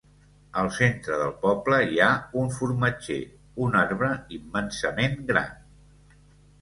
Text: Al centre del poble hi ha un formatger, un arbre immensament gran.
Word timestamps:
Al 0.59 0.69
centre 0.77 1.17
del 1.23 1.33
poble 1.43 1.77
hi 1.91 2.01
ha 2.05 2.07
un 2.43 2.49
formatger, 2.55 3.19
un 3.67 3.77
arbre 3.85 4.11
immensament 4.41 5.15
gran. 5.29 6.25